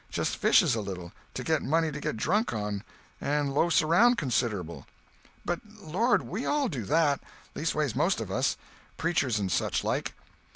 Just 0.09 0.37
fishes 0.37 0.73
a 0.73 0.81
little, 0.81 1.11
to 1.35 1.43
get 1.43 1.61
money 1.61 1.91
to 1.91 1.99
get 1.99 2.17
drunk 2.17 2.53
on—and 2.53 3.53
loafs 3.53 3.83
around 3.83 4.17
considerable; 4.17 4.87
but 5.45 5.59
lord, 5.79 6.23
we 6.23 6.43
all 6.43 6.67
do 6.69 6.85
that—leastways 6.85 7.95
most 7.95 8.19
of 8.19 8.31
us—preachers 8.31 9.37
and 9.37 9.51
such 9.51 9.83
like. 9.83 10.15